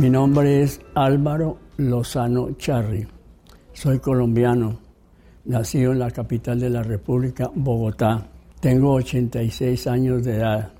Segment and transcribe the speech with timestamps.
[0.00, 3.06] Mi nombre es Álvaro Lozano Charri.
[3.74, 4.78] Soy colombiano,
[5.44, 8.26] nacido en la capital de la República, Bogotá.
[8.60, 10.72] Tengo 86 años de edad.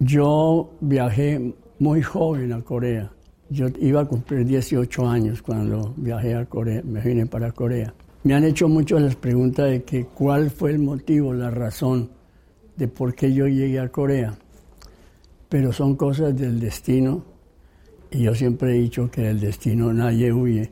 [0.00, 3.12] Yo viajé muy joven a Corea.
[3.48, 7.94] Yo iba a cumplir 18 años cuando viajé a Corea, me vine para Corea.
[8.24, 12.10] Me han hecho muchas las preguntas de que cuál fue el motivo, la razón
[12.76, 14.34] de por qué yo llegué a Corea.
[15.48, 17.33] Pero son cosas del destino
[18.14, 20.70] y yo siempre he dicho que del destino nadie huye.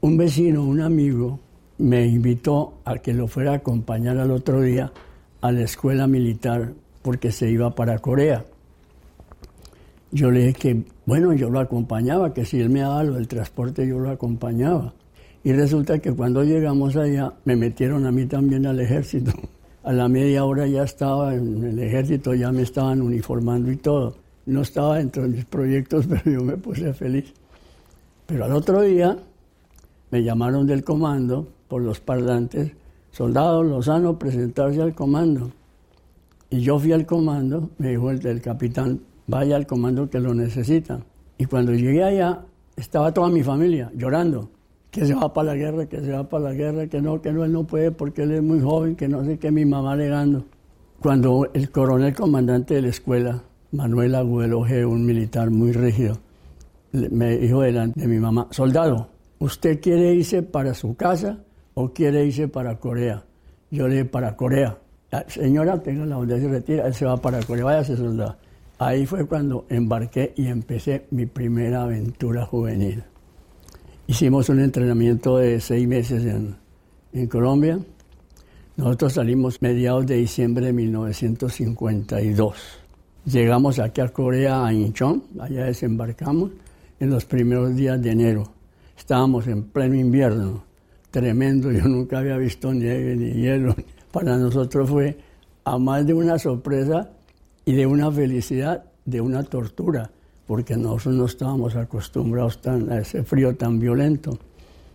[0.00, 1.38] Un vecino, un amigo,
[1.76, 4.90] me invitó a que lo fuera a acompañar al otro día
[5.42, 8.46] a la escuela militar porque se iba para Corea.
[10.10, 13.28] Yo le dije que, bueno, yo lo acompañaba, que si él me daba lo del
[13.28, 14.94] transporte, yo lo acompañaba.
[15.44, 19.32] Y resulta que cuando llegamos allá, me metieron a mí también al ejército.
[19.84, 24.16] A la media hora ya estaba en el ejército, ya me estaban uniformando y todo.
[24.48, 27.34] No estaba dentro de mis proyectos, pero yo me puse feliz.
[28.24, 29.14] Pero al otro día
[30.10, 32.72] me llamaron del comando por los parlantes,
[33.10, 35.50] soldado Lozano, presentarse al comando.
[36.48, 40.32] Y yo fui al comando, me dijo el del capitán, vaya al comando que lo
[40.32, 41.00] necesita.
[41.36, 44.48] Y cuando llegué allá, estaba toda mi familia llorando,
[44.90, 47.32] que se va para la guerra, que se va para la guerra, que no, que
[47.32, 49.92] no, él no puede porque él es muy joven, que no sé qué, mi mamá
[49.92, 50.46] alegando.
[51.00, 56.18] Cuando el coronel comandante de la escuela Manuel Agüelo G., un militar muy rígido,
[56.92, 61.38] me dijo delante de mi mamá, soldado, ¿usted quiere irse para su casa
[61.74, 63.24] o quiere irse para Corea?
[63.70, 64.78] Yo le dije, para Corea.
[65.26, 68.36] señora, tenga la onda, se retira, él se va para Corea, váyase soldado.
[68.78, 73.04] Ahí fue cuando embarqué y empecé mi primera aventura juvenil.
[74.06, 76.56] Hicimos un entrenamiento de seis meses en,
[77.12, 77.78] en Colombia.
[78.76, 82.87] Nosotros salimos mediados de diciembre de 1952.
[83.24, 86.50] Llegamos aquí a Corea, a Incheon, allá desembarcamos
[87.00, 88.44] en los primeros días de enero.
[88.96, 90.64] Estábamos en pleno invierno,
[91.10, 93.74] tremendo, yo nunca había visto nieve ni hielo.
[94.12, 95.18] Para nosotros fue,
[95.64, 97.10] a más de una sorpresa
[97.64, 100.10] y de una felicidad, de una tortura,
[100.46, 104.38] porque nosotros no estábamos acostumbrados tan, a ese frío tan violento.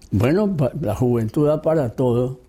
[0.09, 2.40] Bueno, la juventud da para todo.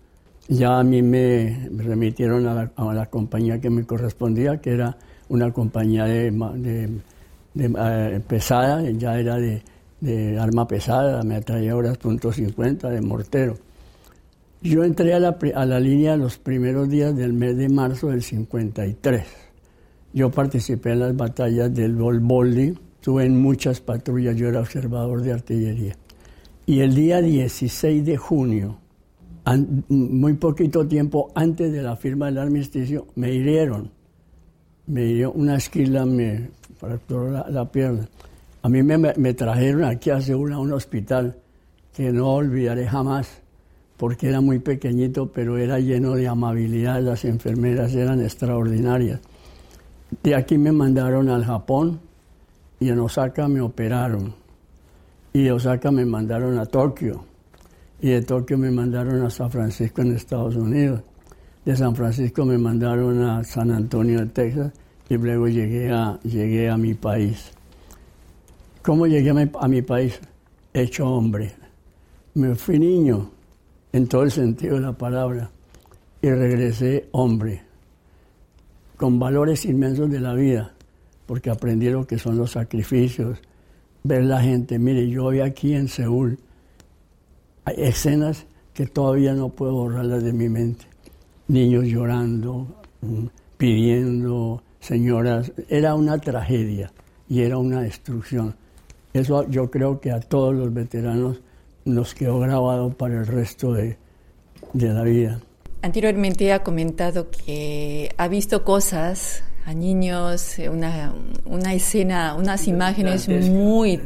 [0.47, 4.97] Ya a mí me remitieron a la, a la compañía que me correspondía, que era
[5.29, 6.27] una compañía de,
[7.57, 13.57] eh, pesada, ya era de, arma pesada, ametralladoras .50, de mortero.
[14.61, 18.23] Yo entré a la, a la línea los primeros días del mes de marzo del
[18.23, 19.23] 53.
[20.13, 25.33] Yo participé en las batallas del Bolboldi, estuve en muchas patrullas, yo era observador de
[25.33, 25.95] artillería.
[26.65, 28.79] Y el día 16 de junio,
[29.89, 33.91] muy poquito tiempo antes de la firma del armisticio, me hirieron
[34.87, 38.07] me dio una esquila, me fracturó la, pierna.
[38.61, 41.35] A mí me, trajeron aquí a Seúl a un hospital
[41.95, 43.41] que no olvidaré jamás,
[43.97, 49.19] porque era muy pequeñito, pero era lleno de amabilidad, las enfermeras eran extraordinarias.
[50.21, 51.99] De aquí me mandaron al Japón
[52.79, 54.33] y en Osaka me operaron.
[55.33, 57.25] Y de Osaka me mandaron a Tokio.
[58.01, 61.01] Y de Tokio me mandaron a San Francisco en Estados Unidos
[61.65, 64.71] de San Francisco me mandaron a San Antonio Texas
[65.09, 67.51] y luego llegué a, llegué a mi país.
[68.83, 70.19] ¿Cómo llegué a mi, país?
[70.71, 71.53] Hecho hombre.
[72.35, 73.31] Me fui niño,
[73.91, 75.49] en todo el sentido de la palabra,
[76.21, 77.63] y regresé hombre,
[78.95, 80.73] con valores inmensos de la vida,
[81.25, 83.39] porque aprendí lo que son los sacrificios,
[84.03, 84.77] ver la gente.
[84.77, 86.37] Mire, yo hoy aquí en Seúl,
[87.63, 90.94] hay escenas que todavía no puedo borrarlas de mi mente
[91.47, 92.67] niños llorando,
[93.01, 93.25] mm,
[93.57, 96.91] pidiendo, señoras, era una tragedia
[97.29, 98.55] y era una destrucción.
[99.13, 101.41] Eso yo creo que a todos los veteranos
[101.85, 103.97] nos quedó grabado para el resto de,
[104.73, 105.39] la vida.
[105.81, 111.13] Anteriormente ha comentado que ha visto cosas a niños, una,
[111.45, 113.97] una escena, unas imágenes muy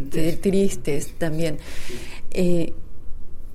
[0.42, 1.58] tristes también.
[2.32, 2.74] Eh,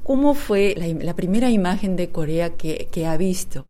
[0.03, 3.67] ¿Cómo fue la, primera imagen de Corea que, que ha visto?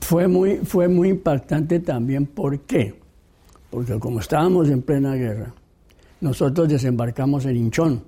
[0.00, 2.26] Fue muy, fue muy impactante también.
[2.26, 2.94] ¿Por qué?
[3.70, 5.52] Porque como estábamos en plena guerra,
[6.20, 8.02] nosotros desembarcamos en Inchón.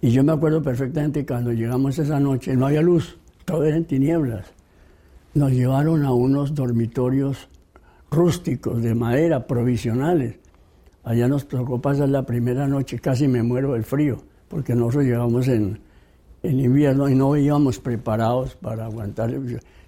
[0.00, 3.84] Y yo me acuerdo perfectamente cuando llegamos esa noche, no había luz, todo era en
[3.84, 4.46] tinieblas.
[5.34, 7.48] Nos llevaron a unos dormitorios
[8.10, 10.36] rústicos de madera, provisionales.
[11.04, 14.18] Allá nos tocó pasar la primera noche, casi me muero del frío,
[14.48, 15.78] porque nosotros llegamos en,
[16.46, 19.34] en invierno y no íbamos preparados para aguantar.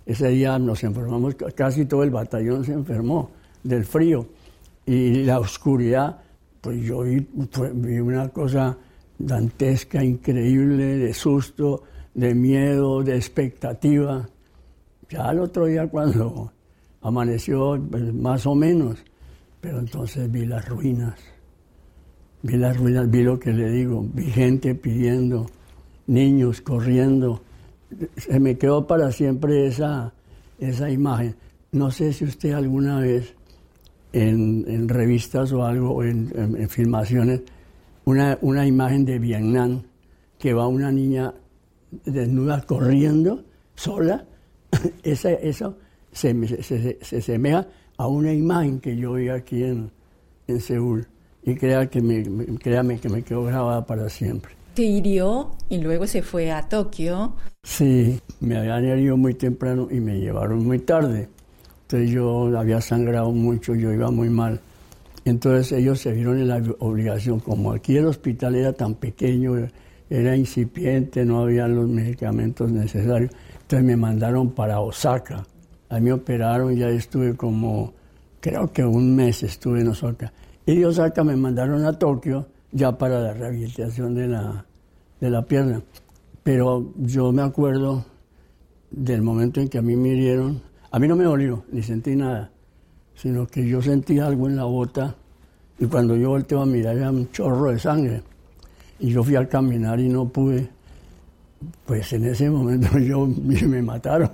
[0.06, 3.31] Ese día nos enfermamos, casi todo el batallón se enfermó
[3.62, 4.26] del frío
[4.87, 6.19] y la oscuridad
[6.60, 7.26] pues yo vi,
[8.00, 8.76] una cosa
[9.19, 11.84] dantesca, increíble, de susto,
[12.14, 14.28] de miedo, de expectativa.
[15.08, 16.52] Ya el otro día cuando
[17.00, 18.99] amaneció, pues, más o menos,
[19.61, 21.19] pero entonces vi las ruinas,
[22.43, 25.46] vi las ruinas, vi lo que le digo, vi gente pidiendo,
[26.08, 27.40] niños corriendo.
[28.16, 30.12] Se me quedó para siempre esa,
[30.58, 31.37] esa imagen.
[31.70, 33.34] No sé si usted alguna vez
[34.12, 37.43] en, revistas o algo, o en, filmaciones,
[38.05, 39.82] una, una, imagen de Vietnam
[40.38, 41.34] que va una niña
[42.05, 43.44] desnuda corriendo
[43.75, 44.25] sola,
[45.02, 45.76] esa, eso
[46.11, 47.66] se, se, se, semeja
[47.96, 49.90] a una imagen que yo vi aquí en,
[50.46, 51.06] en Seúl.
[51.43, 52.25] Y crea que me,
[52.58, 54.57] créame que me quedó grabada para siempre.
[54.78, 57.34] Se hirió y luego se fue a Tokio.
[57.64, 61.28] Sí, me habían herido muy temprano y me llevaron muy tarde.
[61.82, 64.60] Entonces yo había sangrado mucho, yo iba muy mal.
[65.25, 69.56] Entonces ellos se vieron en la obligación, como aquí el hospital era tan pequeño,
[70.08, 73.32] era incipiente, no había los medicamentos necesarios,
[73.62, 75.44] entonces me mandaron para Osaka.
[75.88, 77.94] A mí me operaron, ya estuve como,
[78.38, 80.32] creo que un mes estuve en Osaka.
[80.66, 84.67] Y de Osaka me mandaron a Tokio ya para la rehabilitación de la,
[85.20, 85.82] de la pierna.
[86.42, 88.04] Pero yo me acuerdo
[88.90, 92.16] del momento en que a mí me hirieron, a mí no me dolió, ni sentí
[92.16, 92.50] nada,
[93.14, 95.14] sino que yo sentí algo en la bota
[95.78, 98.22] y cuando yo volteo a mirar era un chorro de sangre.
[99.00, 100.68] Y yo fui al caminar y no pude.
[101.86, 104.30] Pues en ese momento yo me mataron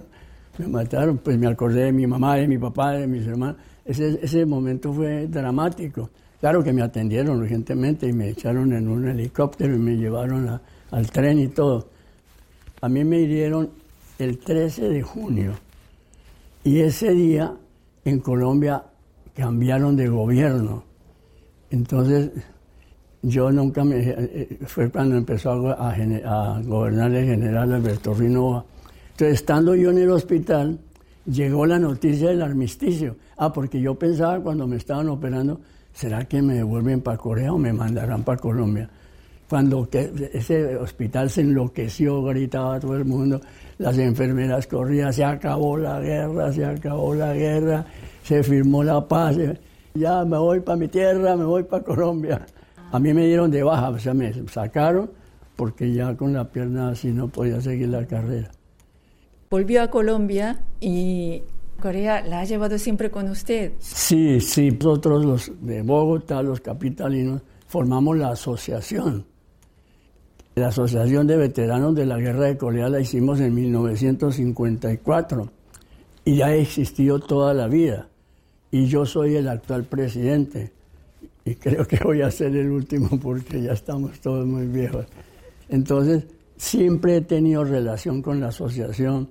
[0.58, 3.56] me mataron, pues me acordé de mi mamá, de mi papá, de mis hermanos.
[3.84, 6.10] Ese, ese momento fue dramático.
[6.40, 10.60] Claro que me atendieron urgentemente y me echaron en un helicóptero y me llevaron
[10.90, 11.88] al tren y todo.
[12.81, 13.70] A mí me hirieron
[14.19, 15.54] el 13 de junio
[16.62, 17.54] y ese día
[18.04, 18.84] en Colombia
[19.34, 20.84] cambiaron de gobierno.
[21.70, 22.31] Entonces
[23.22, 23.96] yo nunca me...
[23.98, 28.64] Eh, eh, fue cuando empezó a, a gobernar el general Alberto Rinoa
[29.14, 30.81] entonces, estando yo en el hospital,
[31.25, 33.14] llegó la noticia del armisticio.
[33.36, 35.60] Ah, porque yo pensaba cuando me estaban operando,
[35.92, 38.90] ¿será que me devuelven para Corea o me mandarán para Colombia?
[39.55, 43.41] Cuando ese hospital se enloqueció, gritaba todo el mundo,
[43.79, 47.87] las enfermeras corrían, se acabó la guerra, se acabó la guerra,
[48.25, 49.37] se firmó la paz,
[49.95, 52.45] ya me voy para mi tierra, me voy para Colombia.
[52.91, 55.09] A mí me dieron de baja, o sea, me sacaron
[55.55, 58.51] porque ya con la pierna así no podía seguir la carrera
[59.55, 61.45] volvió a Colombia y
[61.81, 63.75] Corea la ha llevado siempre con usted.
[63.79, 69.25] Sí, sí, nosotros los de Bogotá, los capitalinos, formamos la asociación.
[70.55, 75.51] La Asociación de Veteranos de la Guerra de Corea la hicimos en 1954
[76.25, 78.09] y ya ha existido toda la vida.
[78.71, 80.73] Y yo soy el actual presidente
[81.45, 85.06] y creo que voy a ser el último porque ya estamos todos muy viejos.
[85.69, 86.25] Entonces,
[86.56, 89.29] siempre he tenido relación con la asociación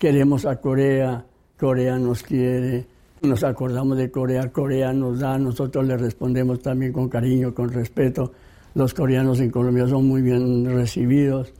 [0.00, 1.26] queremos a Corea,
[1.58, 2.86] Corea nos quiere,
[3.20, 8.32] nos acordamos de Corea, Corea nos da, nosotros le respondemos también con cariño, con respeto.
[8.74, 11.52] Los coreanos en Colombia son muy bien recibidos.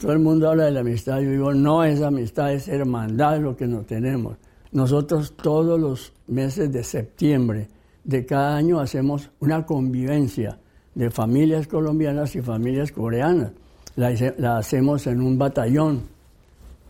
[0.00, 3.56] Todo el mundo habla de la amistad, yo digo, no es amistad, es hermandad lo
[3.56, 4.36] que nos tenemos.
[4.70, 7.68] Nosotros todos los meses de septiembre
[8.04, 10.58] de cada año hacemos una convivencia
[10.94, 13.52] de familias colombianas y familias coreanas.
[13.96, 16.02] La, la hacemos en un batallón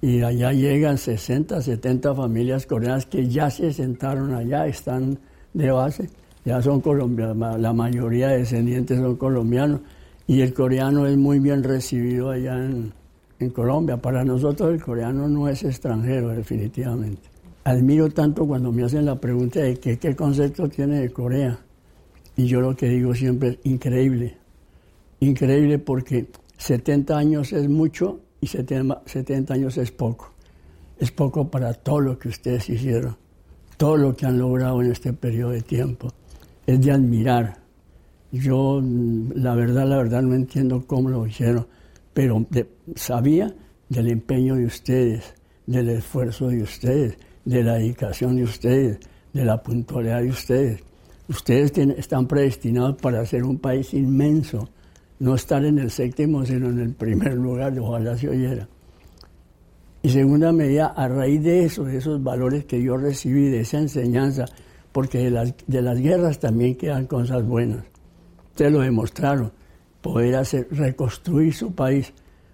[0.02, 5.18] y allá llegan 60, 70 familias coreanas que ya se sentaron allá, están
[5.54, 6.10] de base,
[6.44, 9.80] ya son colombianos, la mayoría de descendientes son colombianos
[10.26, 12.92] y el coreano es muy bien recibido allá en,
[13.52, 13.96] Colombia.
[13.96, 17.22] Para nosotros el coreano no es extranjero, definitivamente.
[17.64, 21.58] Admiro tanto cuando me hacen la pregunta de que, qué concepto tiene de Corea.
[22.36, 24.36] Y yo lo que digo siempre es increíble.
[25.18, 30.32] Increíble porque 70 años es mucho y 70 años es poco.
[31.00, 33.16] Es poco para todo lo que ustedes hicieron,
[33.76, 36.12] todo lo que han logrado en este periodo de tiempo.
[36.66, 37.58] Es de admirar.
[38.30, 38.80] Yo,
[39.34, 41.66] la verdad, la verdad, no entiendo cómo lo hicieron,
[42.14, 42.46] pero
[42.94, 43.54] sabía
[43.88, 45.34] del empeño de ustedes,
[45.66, 48.98] del esfuerzo de ustedes, de la dedicación de ustedes,
[49.32, 50.80] de la puntualidad de ustedes.
[51.28, 54.68] Ustedes están predestinados para ser un país inmenso,
[55.18, 58.68] no estar en el séptimo, sino en el primer lugar, ojalá se oyera.
[60.02, 63.78] Y segunda medida, a raíz de eso, de esos valores que yo recibí, de esa
[63.78, 64.46] enseñanza,
[64.92, 67.84] porque de las, de las guerras también quedan cosas buenas.
[68.50, 69.52] Ustedes lo demostraron,
[70.02, 72.12] poder hacer, reconstruir su país,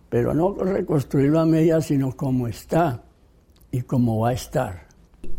[0.09, 3.03] pero no reconstruirlo a media, sino como está
[3.73, 4.89] y como va a estar.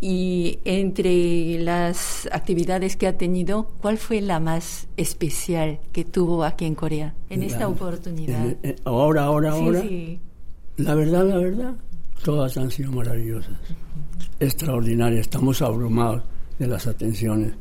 [0.01, 6.65] Y entre las actividades que ha tenido, ¿cuál fue la más especial que tuvo aquí
[6.65, 8.57] en Corea en esta oportunidad?
[8.83, 9.83] ahora, ahora, ahora.
[10.75, 11.75] La verdad, la verdad,
[12.23, 13.57] todas han sido maravillosas,
[14.39, 15.21] extraordinarias.
[15.21, 16.23] Estamos abrumados
[16.59, 17.53] de las atenciones.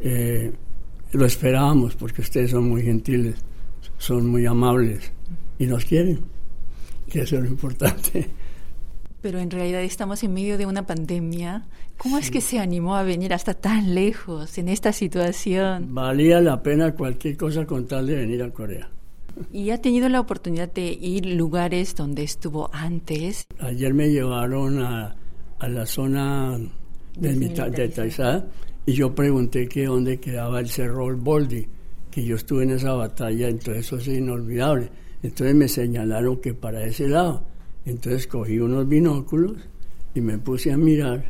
[0.00, 0.52] Eh,
[1.12, 3.36] lo esperábamos porque ustedes son muy gentiles,
[3.98, 5.12] son muy amables
[5.58, 6.20] y nos quieren,
[7.08, 8.30] que eso es lo importante
[9.26, 11.66] pero en realidad estamos en medio de una pandemia.
[11.98, 15.92] ¿Cómo es que se animó a venir hasta tan lejos en esta situación?
[15.92, 18.88] Valía la pena cualquier cosa con tal de venir a Corea.
[19.52, 23.48] ¿Y ha tenido la oportunidad de ir lugares donde estuvo antes?
[23.58, 25.16] Ayer me llevaron a,
[25.58, 26.56] a la zona
[27.16, 28.46] de, de Taizá
[28.84, 31.66] y yo pregunté que dónde quedaba el Cerro Boldi,
[32.10, 34.90] que yo estuve en esa batalla, entonces eso es inolvidable.
[35.22, 37.44] Entonces me señalaron que para ese lado
[37.84, 39.56] entonces cogí unos binóculos
[40.14, 41.24] y me puse a mirar,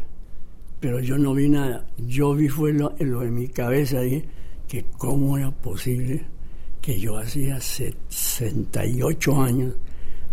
[0.81, 1.87] pero yo no vi nada.
[1.99, 4.25] Yo vi fue lo, lo de mi cabeza, dije
[4.69, 6.25] que cómo era posible
[6.81, 9.75] que yo hacía 68 años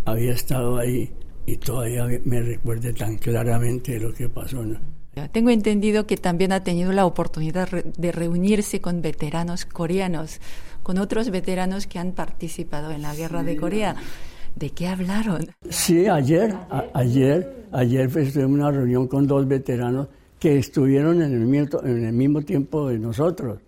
[0.06, 1.10] había estado ahí
[1.46, 4.64] y todavía me recuerde tan claramente lo que pasó.
[5.32, 10.40] Tengo entendido que también ha tenido la oportunidad de reunirse con veteranos coreanos,
[10.82, 13.96] con otros veteranos que han participado en la guerra de Corea.
[14.56, 15.48] ¿De qué hablaron?
[15.70, 16.56] Sí, ayer,
[16.94, 20.08] ayer, ayer fue una reunión con dos veteranos
[20.40, 23.60] que estuvieron en el, mismo, en el mismo tiempo de nosotros.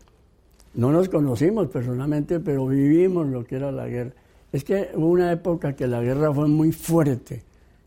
[0.74, 4.12] No nos conocimos personalmente, pero vivimos lo que era la guerra.
[4.52, 7.44] Es que hubo una época que la guerra fue muy fuerte,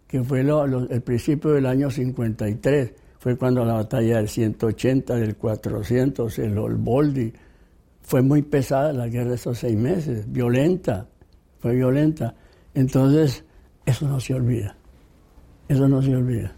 [0.07, 2.93] que fue el principio del año 53.
[3.19, 7.33] Fue cuando la batalla del 180, del 400, el Olboldi.
[8.03, 11.07] Fue muy pesada la guerra de esos seis meses, violenta,
[11.61, 12.35] fue violenta.
[12.75, 13.45] Entonces,
[13.85, 14.77] eso no se olvida.
[15.69, 16.53] Eso no se olvida.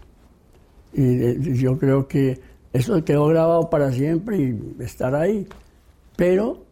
[0.93, 2.39] Y eh, yo creo que
[2.73, 5.47] eso quedó grabado para siempre y estar ahí.
[6.15, 6.63] Pero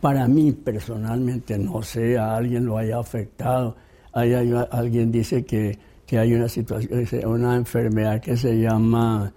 [0.00, 3.76] para mí personalmente, no sé, a alguien lo haya afectado.
[4.12, 5.78] Hay, alguien dice que,
[6.12, 9.32] hay una situación, una enfermedad que se llama,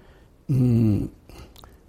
[0.48, 1.04] mm,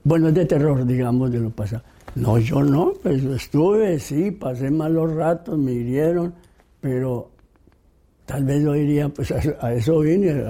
[0.04, 1.82] bueno, es de terror, digamos, de lo pasado.
[2.14, 6.34] No, yo no, pues estuve, sí, pasé malos ratos, me hirieron,
[6.80, 7.30] pero
[8.26, 10.44] tal vez yo diría, pues a, eso vine,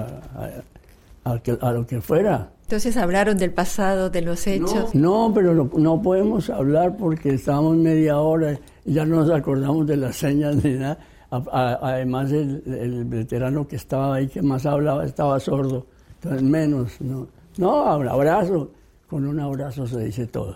[1.23, 2.51] a, lo que fuera.
[2.63, 4.95] Entonces hablaron del pasado, de los hechos.
[4.95, 9.97] No, pero no, podemos hablar porque estábamos media hora y ya no nos acordamos de
[9.97, 10.97] las señas ni nada.
[11.31, 15.85] Además, el, veterano que estaba ahí, que más hablaba, estaba sordo.
[16.15, 17.27] Entonces, menos, no.
[17.57, 18.71] No, abrazo.
[19.09, 20.55] Con un abrazo se dice todo.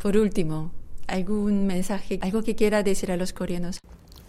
[0.00, 0.70] Por último,
[1.06, 3.78] ¿algún mensaje, algo que quiera decir a los coreanos?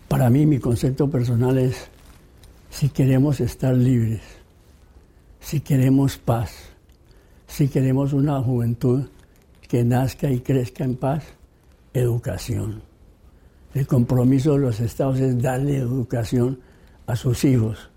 [0.07, 1.89] Para mí mi concepto personal es,
[2.69, 4.21] si queremos estar libres,
[5.39, 6.53] si queremos paz,
[7.47, 9.05] si queremos una juventud
[9.67, 11.23] que nazca y crezca en paz,
[11.93, 12.81] educación.
[13.75, 16.61] El compromiso de los estados es darle educación
[17.07, 17.89] a sus hijos.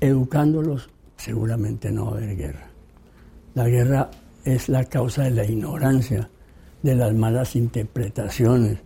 [0.00, 2.70] Educándolos, seguramente no va a haber guerra.
[3.54, 4.10] La guerra
[4.44, 6.30] es la causa de la ignorancia,
[6.84, 8.78] de las malas interpretaciones,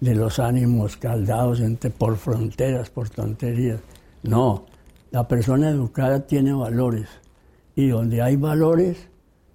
[0.00, 3.80] de los ánimos caldados entre, por fronteras, por tonterías.
[4.22, 4.64] No,
[5.10, 7.06] la persona educada tiene valores
[7.76, 8.96] y donde hay valores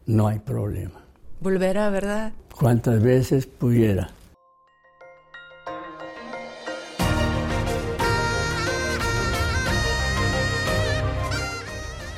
[0.05, 1.03] no hay problema.
[1.41, 2.31] Volverá, ¿verdad?
[2.55, 4.11] Cuantas veces pudiera.